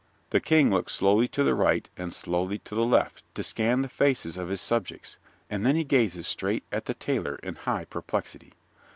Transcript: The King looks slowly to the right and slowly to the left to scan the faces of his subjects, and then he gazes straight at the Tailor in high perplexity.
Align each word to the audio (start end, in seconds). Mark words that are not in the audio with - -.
The 0.31 0.39
King 0.39 0.71
looks 0.71 0.93
slowly 0.95 1.27
to 1.27 1.43
the 1.43 1.53
right 1.53 1.87
and 1.95 2.11
slowly 2.11 2.57
to 2.57 2.73
the 2.73 2.83
left 2.83 3.21
to 3.35 3.43
scan 3.43 3.83
the 3.83 3.87
faces 3.87 4.35
of 4.35 4.49
his 4.49 4.59
subjects, 4.59 5.17
and 5.47 5.63
then 5.63 5.75
he 5.75 5.83
gazes 5.83 6.25
straight 6.27 6.63
at 6.71 6.85
the 6.85 6.95
Tailor 6.95 7.35
in 7.43 7.53
high 7.53 7.85
perplexity. 7.85 8.53